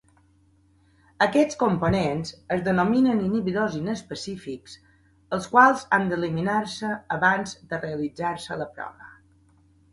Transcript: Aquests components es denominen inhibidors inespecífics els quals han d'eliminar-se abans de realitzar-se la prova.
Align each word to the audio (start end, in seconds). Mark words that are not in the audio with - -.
Aquests 1.25 1.57
components 1.63 2.31
es 2.55 2.63
denominen 2.69 3.21
inhibidors 3.27 3.77
inespecífics 3.81 4.79
els 5.39 5.47
quals 5.55 5.87
han 5.99 6.11
d'eliminar-se 6.13 6.93
abans 7.21 7.57
de 7.75 7.83
realitzar-se 7.87 8.63
la 8.65 8.73
prova. 8.79 9.15